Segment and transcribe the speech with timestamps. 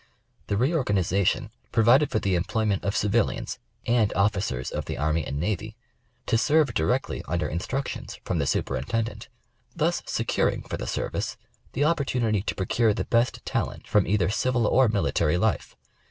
[0.47, 5.75] The reorganization provided for the employment of civilians and officers of the Army and Navy
[6.25, 9.29] to serve directly under in structions from the Superintendent;
[9.75, 11.37] thus securing for the service
[11.73, 15.75] the opportunity to procure the best talent from either civil or military life.